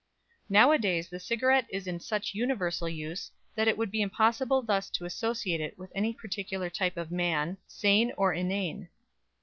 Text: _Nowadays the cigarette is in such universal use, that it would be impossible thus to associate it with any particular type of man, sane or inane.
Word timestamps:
_Nowadays 0.49 1.09
the 1.09 1.19
cigarette 1.19 1.67
is 1.69 1.85
in 1.85 1.99
such 1.99 2.33
universal 2.33 2.89
use, 2.89 3.29
that 3.53 3.67
it 3.67 3.77
would 3.77 3.91
be 3.91 4.01
impossible 4.01 4.63
thus 4.63 4.89
to 4.89 5.05
associate 5.05 5.61
it 5.61 5.77
with 5.77 5.91
any 5.93 6.11
particular 6.11 6.71
type 6.71 6.97
of 6.97 7.11
man, 7.11 7.57
sane 7.67 8.11
or 8.17 8.33
inane. 8.33 8.89